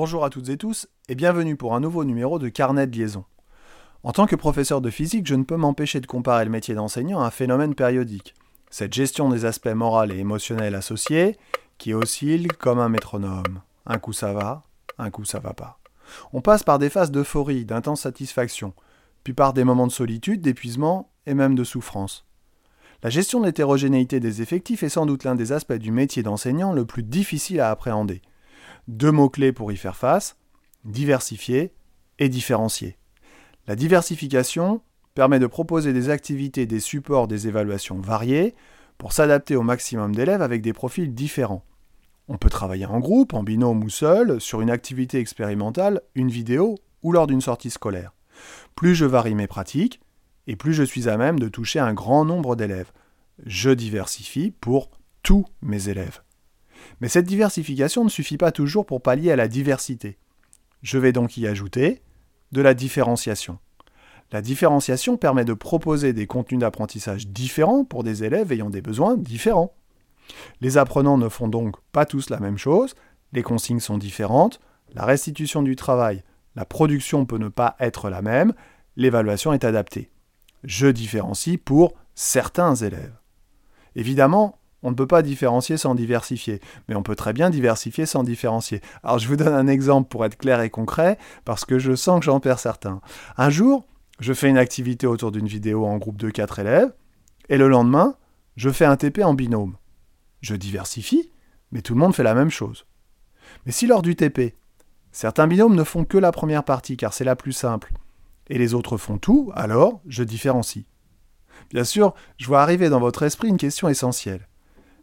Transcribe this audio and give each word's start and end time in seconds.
Bonjour 0.00 0.24
à 0.24 0.30
toutes 0.30 0.48
et 0.48 0.56
tous 0.56 0.86
et 1.08 1.16
bienvenue 1.16 1.56
pour 1.56 1.74
un 1.74 1.80
nouveau 1.80 2.04
numéro 2.04 2.38
de 2.38 2.48
Carnet 2.48 2.86
de 2.86 2.96
liaison. 2.96 3.24
En 4.04 4.12
tant 4.12 4.28
que 4.28 4.36
professeur 4.36 4.80
de 4.80 4.90
physique, 4.90 5.26
je 5.26 5.34
ne 5.34 5.42
peux 5.42 5.56
m'empêcher 5.56 5.98
de 5.98 6.06
comparer 6.06 6.44
le 6.44 6.52
métier 6.52 6.72
d'enseignant 6.72 7.20
à 7.20 7.26
un 7.26 7.30
phénomène 7.32 7.74
périodique, 7.74 8.36
cette 8.70 8.94
gestion 8.94 9.28
des 9.28 9.44
aspects 9.44 9.66
moraux 9.66 10.04
et 10.04 10.18
émotionnels 10.18 10.76
associés 10.76 11.36
qui 11.78 11.94
oscille 11.94 12.46
comme 12.46 12.78
un 12.78 12.88
métronome. 12.88 13.60
Un 13.86 13.98
coup 13.98 14.12
ça 14.12 14.32
va, 14.32 14.62
un 14.98 15.10
coup 15.10 15.24
ça 15.24 15.40
va 15.40 15.52
pas. 15.52 15.80
On 16.32 16.42
passe 16.42 16.62
par 16.62 16.78
des 16.78 16.90
phases 16.90 17.10
d'euphorie, 17.10 17.64
d'intense 17.64 18.02
satisfaction, 18.02 18.74
puis 19.24 19.32
par 19.32 19.52
des 19.52 19.64
moments 19.64 19.88
de 19.88 19.92
solitude, 19.92 20.42
d'épuisement 20.42 21.10
et 21.26 21.34
même 21.34 21.56
de 21.56 21.64
souffrance. 21.64 22.24
La 23.02 23.10
gestion 23.10 23.40
de 23.40 23.46
l'hétérogénéité 23.46 24.20
des 24.20 24.42
effectifs 24.42 24.84
est 24.84 24.90
sans 24.90 25.06
doute 25.06 25.24
l'un 25.24 25.34
des 25.34 25.50
aspects 25.50 25.72
du 25.72 25.90
métier 25.90 26.22
d'enseignant 26.22 26.72
le 26.72 26.84
plus 26.84 27.02
difficile 27.02 27.58
à 27.58 27.72
appréhender. 27.72 28.22
Deux 28.88 29.12
mots-clés 29.12 29.52
pour 29.52 29.70
y 29.70 29.76
faire 29.76 29.96
face, 29.96 30.36
diversifier 30.84 31.72
et 32.18 32.28
différencier. 32.28 32.96
La 33.66 33.76
diversification 33.76 34.80
permet 35.14 35.38
de 35.38 35.46
proposer 35.46 35.92
des 35.92 36.08
activités, 36.08 36.64
des 36.64 36.80
supports, 36.80 37.28
des 37.28 37.48
évaluations 37.48 38.00
variés 38.00 38.54
pour 38.96 39.12
s'adapter 39.12 39.56
au 39.56 39.62
maximum 39.62 40.14
d'élèves 40.14 40.40
avec 40.40 40.62
des 40.62 40.72
profils 40.72 41.14
différents. 41.14 41.64
On 42.28 42.38
peut 42.38 42.48
travailler 42.48 42.86
en 42.86 42.98
groupe, 42.98 43.34
en 43.34 43.42
binôme 43.42 43.84
ou 43.84 43.90
seul, 43.90 44.40
sur 44.40 44.62
une 44.62 44.70
activité 44.70 45.18
expérimentale, 45.18 46.00
une 46.14 46.30
vidéo 46.30 46.76
ou 47.02 47.12
lors 47.12 47.26
d'une 47.26 47.40
sortie 47.42 47.70
scolaire. 47.70 48.14
Plus 48.74 48.94
je 48.94 49.04
varie 49.04 49.34
mes 49.34 49.46
pratiques, 49.46 50.00
et 50.46 50.56
plus 50.56 50.72
je 50.72 50.82
suis 50.82 51.10
à 51.10 51.18
même 51.18 51.38
de 51.38 51.48
toucher 51.48 51.78
un 51.78 51.92
grand 51.92 52.24
nombre 52.24 52.56
d'élèves. 52.56 52.92
Je 53.44 53.70
diversifie 53.70 54.50
pour 54.50 54.90
tous 55.22 55.44
mes 55.60 55.90
élèves. 55.90 56.22
Mais 57.00 57.08
cette 57.08 57.26
diversification 57.26 58.04
ne 58.04 58.08
suffit 58.08 58.36
pas 58.36 58.52
toujours 58.52 58.86
pour 58.86 59.02
pallier 59.02 59.30
à 59.30 59.36
la 59.36 59.48
diversité. 59.48 60.18
Je 60.82 60.98
vais 60.98 61.12
donc 61.12 61.36
y 61.36 61.46
ajouter 61.46 62.02
de 62.52 62.60
la 62.60 62.74
différenciation. 62.74 63.58
La 64.30 64.42
différenciation 64.42 65.16
permet 65.16 65.44
de 65.44 65.54
proposer 65.54 66.12
des 66.12 66.26
contenus 66.26 66.60
d'apprentissage 66.60 67.28
différents 67.28 67.84
pour 67.84 68.04
des 68.04 68.24
élèves 68.24 68.52
ayant 68.52 68.70
des 68.70 68.82
besoins 68.82 69.16
différents. 69.16 69.74
Les 70.60 70.76
apprenants 70.76 71.16
ne 71.16 71.28
font 71.28 71.48
donc 71.48 71.76
pas 71.92 72.04
tous 72.04 72.28
la 72.28 72.38
même 72.38 72.58
chose, 72.58 72.94
les 73.32 73.42
consignes 73.42 73.80
sont 73.80 73.96
différentes, 73.96 74.60
la 74.94 75.04
restitution 75.04 75.62
du 75.62 75.76
travail, 75.76 76.22
la 76.56 76.66
production 76.66 77.24
peut 77.24 77.38
ne 77.38 77.48
pas 77.48 77.76
être 77.80 78.10
la 78.10 78.20
même, 78.20 78.52
l'évaluation 78.96 79.52
est 79.52 79.64
adaptée 79.64 80.10
je 80.64 80.86
différencie 80.86 81.58
pour 81.62 81.94
certains 82.14 82.74
élèves. 82.74 83.14
Évidemment, 83.94 84.58
on 84.82 84.90
ne 84.90 84.96
peut 84.96 85.06
pas 85.06 85.22
différencier 85.22 85.76
sans 85.76 85.94
diversifier, 85.94 86.60
mais 86.88 86.94
on 86.94 87.02
peut 87.02 87.16
très 87.16 87.32
bien 87.32 87.50
diversifier 87.50 88.06
sans 88.06 88.22
différencier. 88.22 88.80
Alors 89.02 89.18
je 89.18 89.28
vous 89.28 89.36
donne 89.36 89.54
un 89.54 89.66
exemple 89.66 90.08
pour 90.08 90.24
être 90.24 90.36
clair 90.36 90.60
et 90.60 90.70
concret, 90.70 91.18
parce 91.44 91.64
que 91.64 91.78
je 91.78 91.94
sens 91.94 92.20
que 92.20 92.26
j'en 92.26 92.40
perds 92.40 92.60
certains. 92.60 93.00
Un 93.36 93.50
jour, 93.50 93.86
je 94.20 94.32
fais 94.32 94.48
une 94.48 94.58
activité 94.58 95.06
autour 95.06 95.32
d'une 95.32 95.46
vidéo 95.46 95.84
en 95.84 95.98
groupe 95.98 96.18
de 96.18 96.30
4 96.30 96.60
élèves, 96.60 96.92
et 97.48 97.56
le 97.56 97.68
lendemain, 97.68 98.16
je 98.56 98.70
fais 98.70 98.84
un 98.84 98.96
TP 98.96 99.22
en 99.22 99.34
binôme. 99.34 99.76
Je 100.40 100.54
diversifie, 100.54 101.30
mais 101.72 101.82
tout 101.82 101.94
le 101.94 102.00
monde 102.00 102.14
fait 102.14 102.22
la 102.22 102.34
même 102.34 102.50
chose. 102.50 102.86
Mais 103.66 103.72
si 103.72 103.86
lors 103.86 104.02
du 104.02 104.16
TP, 104.16 104.56
certains 105.12 105.46
binômes 105.46 105.74
ne 105.74 105.84
font 105.84 106.04
que 106.04 106.18
la 106.18 106.32
première 106.32 106.64
partie, 106.64 106.96
car 106.96 107.12
c'est 107.12 107.24
la 107.24 107.36
plus 107.36 107.52
simple, 107.52 107.92
et 108.48 108.58
les 108.58 108.74
autres 108.74 108.96
font 108.96 109.18
tout, 109.18 109.50
alors 109.54 110.00
je 110.06 110.22
différencie. 110.22 110.84
Bien 111.70 111.84
sûr, 111.84 112.14
je 112.38 112.46
vois 112.46 112.62
arriver 112.62 112.88
dans 112.88 113.00
votre 113.00 113.22
esprit 113.22 113.48
une 113.48 113.56
question 113.56 113.88
essentielle. 113.88 114.47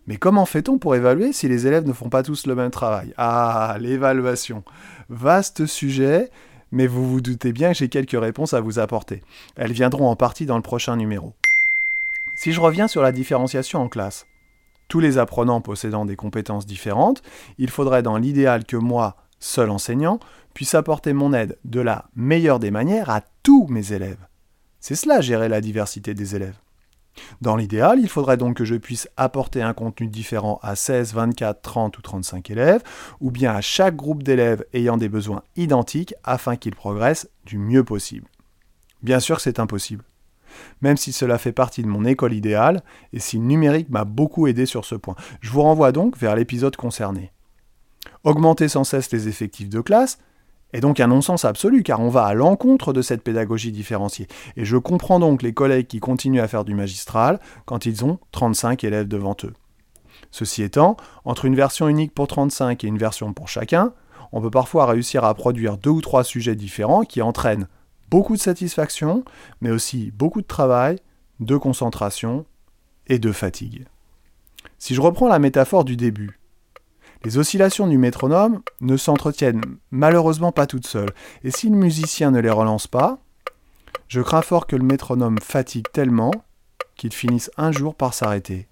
Mais 0.07 0.17
comment 0.17 0.45
fait-on 0.45 0.77
pour 0.77 0.95
évaluer 0.95 1.33
si 1.33 1.47
les 1.47 1.65
élèves 1.65 1.87
ne 1.87 1.93
font 1.93 2.09
pas 2.09 2.23
tous 2.23 2.45
le 2.45 2.55
même 2.55 2.71
travail? 2.71 3.13
Ah, 3.17 3.77
l'évaluation. 3.79 4.63
Vaste 5.09 5.65
sujet, 5.65 6.29
mais 6.71 6.87
vous 6.87 7.09
vous 7.09 7.21
doutez 7.21 7.53
bien 7.53 7.71
que 7.71 7.77
j'ai 7.77 7.89
quelques 7.89 8.19
réponses 8.19 8.53
à 8.53 8.61
vous 8.61 8.79
apporter. 8.79 9.23
Elles 9.55 9.73
viendront 9.73 10.09
en 10.09 10.15
partie 10.15 10.45
dans 10.45 10.57
le 10.57 10.61
prochain 10.61 10.95
numéro. 10.95 11.33
Si 12.35 12.51
je 12.51 12.59
reviens 12.59 12.87
sur 12.87 13.01
la 13.01 13.11
différenciation 13.11 13.81
en 13.81 13.87
classe, 13.87 14.27
tous 14.87 14.99
les 14.99 15.17
apprenants 15.17 15.61
possédant 15.61 16.05
des 16.05 16.15
compétences 16.15 16.65
différentes, 16.65 17.23
il 17.57 17.69
faudrait 17.69 18.03
dans 18.03 18.17
l'idéal 18.17 18.65
que 18.65 18.77
moi, 18.77 19.15
seul 19.39 19.69
enseignant, 19.69 20.19
puisse 20.53 20.75
apporter 20.75 21.13
mon 21.13 21.33
aide 21.33 21.57
de 21.65 21.79
la 21.79 22.05
meilleure 22.15 22.59
des 22.59 22.71
manières 22.71 23.09
à 23.09 23.21
tous 23.41 23.67
mes 23.67 23.93
élèves. 23.93 24.25
C'est 24.79 24.95
cela 24.95 25.21
gérer 25.21 25.49
la 25.49 25.61
diversité 25.61 26.13
des 26.13 26.35
élèves. 26.35 26.57
Dans 27.41 27.55
l'idéal, 27.55 27.99
il 27.99 28.09
faudrait 28.09 28.37
donc 28.37 28.57
que 28.57 28.65
je 28.65 28.75
puisse 28.75 29.09
apporter 29.17 29.61
un 29.61 29.73
contenu 29.73 30.07
différent 30.07 30.59
à 30.61 30.75
16, 30.75 31.13
24, 31.13 31.61
30 31.61 31.97
ou 31.97 32.01
35 32.01 32.49
élèves, 32.49 32.81
ou 33.19 33.31
bien 33.31 33.53
à 33.53 33.61
chaque 33.61 33.95
groupe 33.95 34.23
d'élèves 34.23 34.65
ayant 34.73 34.97
des 34.97 35.09
besoins 35.09 35.43
identiques 35.55 36.13
afin 36.23 36.55
qu'ils 36.55 36.75
progressent 36.75 37.29
du 37.45 37.57
mieux 37.57 37.83
possible. 37.83 38.27
Bien 39.03 39.19
sûr 39.19 39.39
c'est 39.39 39.59
impossible. 39.59 40.03
Même 40.81 40.97
si 40.97 41.11
cela 41.11 41.37
fait 41.37 41.51
partie 41.51 41.83
de 41.83 41.87
mon 41.87 42.05
école 42.05 42.33
idéale, 42.33 42.81
et 43.11 43.19
si 43.19 43.37
le 43.37 43.43
numérique 43.43 43.89
m'a 43.89 44.05
beaucoup 44.05 44.47
aidé 44.47 44.65
sur 44.65 44.85
ce 44.85 44.95
point. 44.95 45.15
Je 45.41 45.51
vous 45.51 45.61
renvoie 45.61 45.91
donc 45.91 46.17
vers 46.17 46.35
l'épisode 46.35 46.75
concerné. 46.75 47.31
Augmenter 48.23 48.69
sans 48.69 48.83
cesse 48.83 49.11
les 49.11 49.27
effectifs 49.27 49.69
de 49.69 49.81
classe 49.81 50.17
est 50.73 50.81
donc 50.81 50.99
un 50.99 51.07
non-sens 51.07 51.45
absolu, 51.45 51.83
car 51.83 51.99
on 51.99 52.09
va 52.09 52.25
à 52.25 52.33
l'encontre 52.33 52.93
de 52.93 53.01
cette 53.01 53.23
pédagogie 53.23 53.71
différenciée. 53.71 54.27
Et 54.57 54.65
je 54.65 54.77
comprends 54.77 55.19
donc 55.19 55.41
les 55.41 55.53
collègues 55.53 55.87
qui 55.87 55.99
continuent 55.99 56.41
à 56.41 56.47
faire 56.47 56.65
du 56.65 56.73
magistral 56.73 57.39
quand 57.65 57.85
ils 57.85 58.03
ont 58.03 58.19
35 58.31 58.83
élèves 58.83 59.07
devant 59.07 59.35
eux. 59.43 59.53
Ceci 60.31 60.63
étant, 60.63 60.97
entre 61.23 61.45
une 61.45 61.55
version 61.55 61.87
unique 61.87 62.13
pour 62.13 62.27
35 62.27 62.83
et 62.83 62.87
une 62.87 62.97
version 62.97 63.31
pour 63.33 63.47
chacun, 63.47 63.93
on 64.31 64.41
peut 64.41 64.51
parfois 64.51 64.85
réussir 64.85 65.23
à 65.23 65.33
produire 65.33 65.77
deux 65.77 65.91
ou 65.91 66.01
trois 66.01 66.23
sujets 66.23 66.55
différents 66.55 67.03
qui 67.03 67.21
entraînent 67.21 67.67
beaucoup 68.09 68.35
de 68.35 68.41
satisfaction, 68.41 69.23
mais 69.61 69.71
aussi 69.71 70.11
beaucoup 70.11 70.41
de 70.41 70.47
travail, 70.47 70.99
de 71.39 71.55
concentration 71.57 72.45
et 73.07 73.19
de 73.19 73.31
fatigue. 73.31 73.85
Si 74.77 74.93
je 74.93 75.01
reprends 75.01 75.27
la 75.27 75.39
métaphore 75.39 75.85
du 75.85 75.95
début, 75.95 76.39
les 77.23 77.37
oscillations 77.37 77.87
du 77.87 77.97
métronome 77.97 78.61
ne 78.81 78.97
s'entretiennent 78.97 79.61
malheureusement 79.91 80.51
pas 80.51 80.67
toutes 80.67 80.87
seules, 80.87 81.13
et 81.43 81.51
si 81.51 81.69
le 81.69 81.75
musicien 81.75 82.31
ne 82.31 82.39
les 82.39 82.49
relance 82.49 82.87
pas, 82.87 83.19
je 84.07 84.21
crains 84.21 84.41
fort 84.41 84.67
que 84.67 84.75
le 84.75 84.83
métronome 84.83 85.39
fatigue 85.41 85.87
tellement 85.91 86.31
qu'il 86.95 87.13
finisse 87.13 87.51
un 87.57 87.71
jour 87.71 87.95
par 87.95 88.13
s'arrêter. 88.13 88.67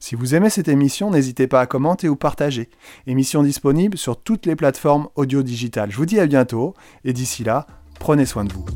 Si 0.00 0.16
vous 0.16 0.34
aimez 0.34 0.50
cette 0.50 0.68
émission, 0.68 1.10
n'hésitez 1.10 1.46
pas 1.46 1.60
à 1.60 1.66
commenter 1.66 2.08
ou 2.08 2.16
partager. 2.16 2.68
Émission 3.06 3.42
disponible 3.42 3.96
sur 3.96 4.20
toutes 4.20 4.44
les 4.44 4.56
plateformes 4.56 5.08
audio 5.14 5.42
digitales. 5.42 5.90
Je 5.90 5.96
vous 5.96 6.06
dis 6.06 6.20
à 6.20 6.26
bientôt, 6.26 6.74
et 7.04 7.12
d'ici 7.12 7.44
là, 7.44 7.66
prenez 8.00 8.26
soin 8.26 8.44
de 8.44 8.52
vous. 8.52 8.66